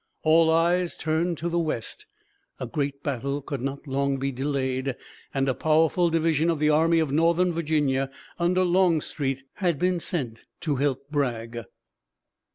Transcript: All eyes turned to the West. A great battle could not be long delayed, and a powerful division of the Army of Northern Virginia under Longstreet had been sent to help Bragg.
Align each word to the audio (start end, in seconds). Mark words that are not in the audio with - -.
All 0.23 0.49
eyes 0.49 0.95
turned 0.97 1.37
to 1.37 1.47
the 1.47 1.59
West. 1.59 2.07
A 2.59 2.65
great 2.65 3.03
battle 3.03 3.39
could 3.39 3.61
not 3.61 3.83
be 3.83 3.91
long 3.91 4.17
delayed, 4.17 4.95
and 5.31 5.47
a 5.47 5.53
powerful 5.53 6.09
division 6.09 6.49
of 6.49 6.57
the 6.57 6.71
Army 6.71 6.97
of 6.97 7.11
Northern 7.11 7.53
Virginia 7.53 8.09
under 8.39 8.63
Longstreet 8.63 9.43
had 9.57 9.77
been 9.77 9.99
sent 9.99 10.45
to 10.61 10.77
help 10.77 11.07
Bragg. 11.11 11.59